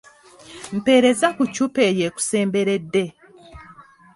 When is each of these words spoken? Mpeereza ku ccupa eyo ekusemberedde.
Mpeereza 0.77 1.27
ku 1.35 1.43
ccupa 1.53 1.81
eyo 1.89 2.03
ekusemberedde. 2.09 3.03